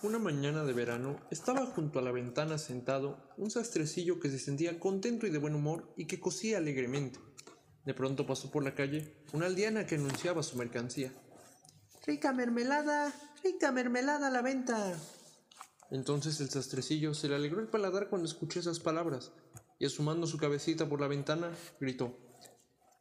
Una 0.00 0.20
mañana 0.20 0.62
de 0.62 0.72
verano 0.72 1.18
estaba 1.28 1.66
junto 1.66 1.98
a 1.98 2.02
la 2.02 2.12
ventana 2.12 2.56
sentado 2.56 3.18
un 3.36 3.50
sastrecillo 3.50 4.20
que 4.20 4.30
se 4.30 4.38
sentía 4.38 4.78
contento 4.78 5.26
y 5.26 5.30
de 5.30 5.38
buen 5.38 5.56
humor 5.56 5.92
y 5.96 6.06
que 6.06 6.20
cosía 6.20 6.58
alegremente. 6.58 7.18
De 7.84 7.94
pronto 7.94 8.24
pasó 8.24 8.48
por 8.52 8.62
la 8.62 8.76
calle 8.76 9.16
una 9.32 9.46
aldeana 9.46 9.86
que 9.86 9.96
anunciaba 9.96 10.44
su 10.44 10.56
mercancía. 10.56 11.12
Rica 12.06 12.32
mermelada, 12.32 13.12
rica 13.42 13.72
mermelada 13.72 14.28
a 14.28 14.30
la 14.30 14.40
venta. 14.40 14.96
Entonces 15.90 16.40
el 16.40 16.48
sastrecillo 16.48 17.12
se 17.12 17.28
le 17.28 17.34
alegró 17.34 17.58
el 17.60 17.66
paladar 17.66 18.08
cuando 18.08 18.28
escuchó 18.28 18.60
esas 18.60 18.78
palabras 18.78 19.32
y 19.80 19.86
asomando 19.86 20.28
su 20.28 20.38
cabecita 20.38 20.88
por 20.88 21.00
la 21.00 21.08
ventana 21.08 21.50
gritó 21.80 22.16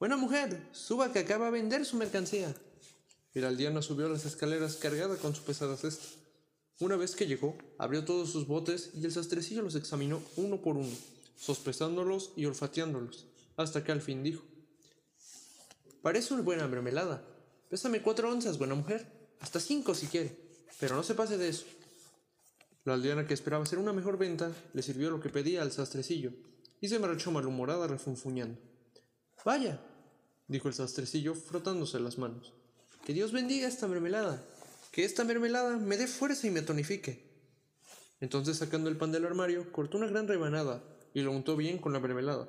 Buena 0.00 0.16
mujer, 0.16 0.66
suba 0.72 1.12
que 1.12 1.18
acaba 1.18 1.46
de 1.46 1.52
vender 1.52 1.84
su 1.84 1.98
mercancía. 1.98 2.54
El 3.34 3.44
aldeano 3.44 3.82
subió 3.82 4.08
las 4.08 4.24
escaleras 4.24 4.76
cargada 4.76 5.16
con 5.16 5.34
su 5.34 5.42
pesada 5.42 5.76
cesta. 5.76 6.25
Una 6.78 6.96
vez 6.96 7.16
que 7.16 7.26
llegó, 7.26 7.56
abrió 7.78 8.04
todos 8.04 8.30
sus 8.30 8.46
botes 8.46 8.90
y 8.94 9.04
el 9.04 9.12
sastrecillo 9.12 9.62
los 9.62 9.76
examinó 9.76 10.22
uno 10.36 10.60
por 10.60 10.76
uno, 10.76 10.92
sospechándolos 11.36 12.32
y 12.36 12.44
olfateándolos, 12.44 13.26
hasta 13.56 13.82
que 13.82 13.92
al 13.92 14.02
fin 14.02 14.22
dijo: 14.22 14.44
Parece 16.02 16.34
una 16.34 16.42
buena 16.42 16.68
mermelada. 16.68 17.26
Pésame 17.70 18.02
cuatro 18.02 18.30
onzas, 18.30 18.58
buena 18.58 18.74
mujer. 18.74 19.10
Hasta 19.40 19.58
cinco 19.58 19.94
si 19.94 20.06
quiere, 20.06 20.36
pero 20.78 20.96
no 20.96 21.02
se 21.02 21.14
pase 21.14 21.38
de 21.38 21.48
eso. 21.48 21.64
La 22.84 22.94
aldeana 22.94 23.26
que 23.26 23.34
esperaba 23.34 23.64
hacer 23.64 23.78
una 23.78 23.92
mejor 23.92 24.18
venta 24.18 24.52
le 24.72 24.82
sirvió 24.82 25.10
lo 25.10 25.20
que 25.20 25.30
pedía 25.30 25.62
al 25.62 25.72
sastrecillo 25.72 26.32
y 26.80 26.88
se 26.88 26.98
marchó 26.98 27.32
malhumorada 27.32 27.86
refunfuñando. 27.86 28.60
Vaya, 29.44 29.80
dijo 30.46 30.68
el 30.68 30.74
sastrecillo 30.74 31.34
frotándose 31.34 31.98
las 32.00 32.18
manos. 32.18 32.52
Que 33.04 33.12
Dios 33.12 33.32
bendiga 33.32 33.66
esta 33.66 33.88
mermelada. 33.88 34.44
Que 34.96 35.04
esta 35.04 35.24
mermelada 35.24 35.76
me 35.76 35.98
dé 35.98 36.06
fuerza 36.06 36.46
y 36.46 36.50
me 36.50 36.62
tonifique. 36.62 37.22
Entonces 38.18 38.56
sacando 38.56 38.88
el 38.88 38.96
pan 38.96 39.12
del 39.12 39.26
armario, 39.26 39.70
cortó 39.70 39.98
una 39.98 40.06
gran 40.06 40.26
rebanada 40.26 40.82
y 41.12 41.20
lo 41.20 41.32
untó 41.32 41.54
bien 41.54 41.76
con 41.76 41.92
la 41.92 42.00
mermelada. 42.00 42.48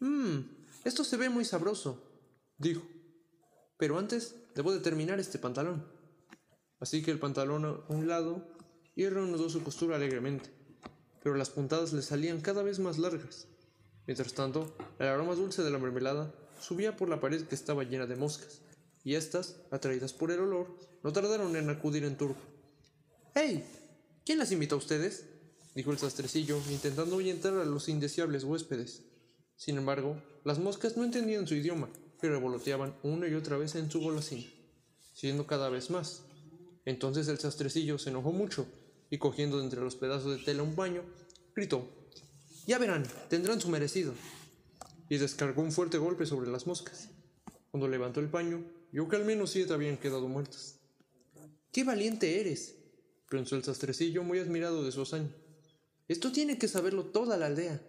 Mmm, 0.00 0.38
esto 0.84 1.04
se 1.04 1.18
ve 1.18 1.28
muy 1.28 1.44
sabroso, 1.44 2.10
dijo. 2.56 2.80
Pero 3.76 3.98
antes 3.98 4.34
debo 4.54 4.72
de 4.72 4.80
terminar 4.80 5.20
este 5.20 5.38
pantalón. 5.38 5.86
Así 6.80 7.02
que 7.02 7.10
el 7.10 7.18
pantalón 7.18 7.66
a 7.66 7.84
un 7.92 8.08
lado 8.08 8.48
y 8.96 9.06
reanudó 9.06 9.50
su 9.50 9.62
costura 9.62 9.96
alegremente, 9.96 10.48
pero 11.22 11.34
las 11.34 11.50
puntadas 11.50 11.92
le 11.92 12.00
salían 12.00 12.40
cada 12.40 12.62
vez 12.62 12.78
más 12.78 12.96
largas. 12.96 13.46
Mientras 14.06 14.32
tanto, 14.32 14.74
el 14.98 15.08
aroma 15.08 15.34
dulce 15.34 15.62
de 15.62 15.70
la 15.70 15.78
mermelada 15.78 16.34
subía 16.62 16.96
por 16.96 17.10
la 17.10 17.20
pared 17.20 17.46
que 17.46 17.54
estaba 17.54 17.84
llena 17.84 18.06
de 18.06 18.16
moscas, 18.16 18.62
y 19.08 19.14
éstas, 19.14 19.56
atraídas 19.70 20.12
por 20.12 20.30
el 20.30 20.40
olor, 20.40 20.66
no 21.02 21.14
tardaron 21.14 21.56
en 21.56 21.70
acudir 21.70 22.04
en 22.04 22.18
turno. 22.18 22.36
¡Hey! 23.34 23.64
¿Quién 24.26 24.36
las 24.36 24.52
invita 24.52 24.74
a 24.74 24.78
ustedes? 24.78 25.24
dijo 25.74 25.92
el 25.92 25.98
sastrecillo, 25.98 26.60
intentando 26.70 27.14
ahuyentar 27.14 27.54
a 27.54 27.64
los 27.64 27.88
indeseables 27.88 28.44
huéspedes. 28.44 29.04
Sin 29.56 29.78
embargo, 29.78 30.22
las 30.44 30.58
moscas 30.58 30.98
no 30.98 31.04
entendían 31.04 31.46
su 31.46 31.54
idioma 31.54 31.88
y 32.22 32.26
revoloteaban 32.26 32.96
una 33.02 33.26
y 33.28 33.34
otra 33.34 33.56
vez 33.56 33.76
en 33.76 33.90
su 33.90 33.98
golosina, 34.00 34.46
siendo 35.14 35.46
cada 35.46 35.70
vez 35.70 35.88
más. 35.88 36.20
Entonces 36.84 37.28
el 37.28 37.38
sastrecillo 37.38 37.96
se 37.96 38.10
enojó 38.10 38.32
mucho 38.32 38.66
y 39.08 39.16
cogiendo 39.16 39.56
de 39.56 39.64
entre 39.64 39.80
los 39.80 39.96
pedazos 39.96 40.36
de 40.36 40.44
tela 40.44 40.62
un 40.62 40.74
paño, 40.74 41.02
gritó 41.56 41.88
Ya 42.66 42.76
verán, 42.76 43.06
tendrán 43.30 43.58
su 43.58 43.70
merecido. 43.70 44.12
Y 45.08 45.16
descargó 45.16 45.62
un 45.62 45.72
fuerte 45.72 45.96
golpe 45.96 46.26
sobre 46.26 46.50
las 46.50 46.66
moscas. 46.66 47.08
Cuando 47.70 47.88
levantó 47.88 48.20
el 48.20 48.28
paño, 48.28 48.64
vio 48.92 49.08
que 49.08 49.16
al 49.16 49.24
menos 49.24 49.50
siete 49.50 49.72
habían 49.72 49.98
quedado 49.98 50.28
muertas. 50.28 50.78
¡Qué 51.72 51.84
valiente 51.84 52.40
eres! 52.40 52.76
pensó 53.28 53.56
el 53.56 53.64
sastrecillo 53.64 54.22
muy 54.22 54.38
admirado 54.38 54.84
de 54.84 54.92
su 54.92 55.02
hazaña. 55.02 55.30
Esto 56.08 56.32
tiene 56.32 56.58
que 56.58 56.68
saberlo 56.68 57.04
toda 57.04 57.36
la 57.36 57.46
aldea. 57.46 57.80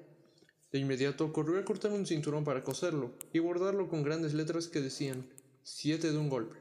De 0.71 0.79
inmediato 0.79 1.31
corrió 1.31 1.57
a 1.57 1.65
cortar 1.65 1.91
un 1.91 2.05
cinturón 2.05 2.43
para 2.43 2.63
coserlo 2.63 3.13
y 3.31 3.39
bordarlo 3.39 3.87
con 3.87 4.03
grandes 4.03 4.33
letras 4.33 4.67
que 4.67 4.81
decían 4.81 5.25
siete 5.63 6.11
de 6.11 6.17
un 6.17 6.29
golpe. 6.29 6.57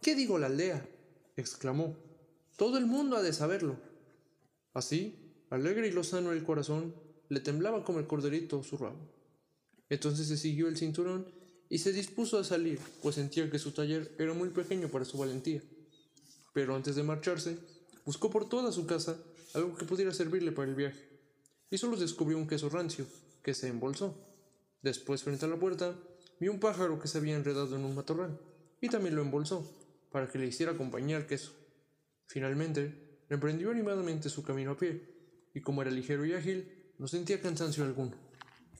¿Qué 0.00 0.14
digo 0.14 0.38
la 0.38 0.46
aldea? 0.46 0.88
exclamó. 1.36 1.96
Todo 2.56 2.78
el 2.78 2.86
mundo 2.86 3.16
ha 3.16 3.22
de 3.22 3.32
saberlo. 3.32 3.76
Así, 4.72 5.14
alegre 5.50 5.88
y 5.88 5.92
lozano 5.92 6.32
el 6.32 6.44
corazón, 6.44 6.94
le 7.28 7.40
temblaba 7.40 7.84
como 7.84 7.98
el 7.98 8.06
corderito 8.06 8.62
su 8.62 8.76
rabo. 8.76 8.98
Entonces 9.90 10.26
se 10.26 10.36
siguió 10.36 10.68
el 10.68 10.76
cinturón 10.76 11.26
y 11.68 11.78
se 11.78 11.92
dispuso 11.92 12.38
a 12.38 12.44
salir, 12.44 12.78
pues 13.02 13.14
sentía 13.14 13.50
que 13.50 13.58
su 13.58 13.72
taller 13.72 14.14
era 14.18 14.34
muy 14.34 14.50
pequeño 14.50 14.88
para 14.88 15.04
su 15.04 15.18
valentía. 15.18 15.62
Pero 16.52 16.74
antes 16.76 16.94
de 16.94 17.02
marcharse, 17.02 17.58
buscó 18.04 18.30
por 18.30 18.48
toda 18.48 18.70
su 18.72 18.86
casa 18.86 19.16
algo 19.54 19.76
que 19.76 19.84
pudiera 19.84 20.12
servirle 20.12 20.52
para 20.52 20.68
el 20.68 20.74
viaje, 20.74 21.00
y 21.70 21.78
solo 21.78 21.96
descubrió 21.96 22.38
un 22.38 22.46
queso 22.46 22.68
rancio, 22.68 23.06
que 23.42 23.54
se 23.54 23.68
embolsó. 23.68 24.14
Después, 24.82 25.22
frente 25.22 25.46
a 25.46 25.48
la 25.48 25.58
puerta, 25.58 25.96
vio 26.40 26.52
un 26.52 26.60
pájaro 26.60 26.98
que 26.98 27.08
se 27.08 27.18
había 27.18 27.36
enredado 27.36 27.74
en 27.76 27.84
un 27.84 27.94
matorral, 27.94 28.38
y 28.80 28.88
también 28.88 29.16
lo 29.16 29.22
embolsó, 29.22 29.64
para 30.10 30.28
que 30.28 30.38
le 30.38 30.46
hiciera 30.46 30.76
compañía 30.76 31.16
al 31.16 31.26
queso. 31.26 31.52
Finalmente, 32.26 33.20
emprendió 33.28 33.70
animadamente 33.70 34.28
su 34.28 34.42
camino 34.42 34.72
a 34.72 34.76
pie, 34.76 35.02
y 35.54 35.60
como 35.60 35.82
era 35.82 35.90
ligero 35.90 36.24
y 36.26 36.34
ágil, 36.34 36.92
no 36.98 37.08
sentía 37.08 37.40
cansancio 37.40 37.84
alguno. 37.84 38.12